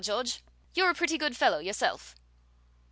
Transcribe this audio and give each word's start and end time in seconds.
George! 0.03 0.43
You're 0.73 0.89
a 0.89 0.95
pretty 0.95 1.19
good 1.19 1.37
fellow 1.37 1.59
yourself!" 1.59 2.15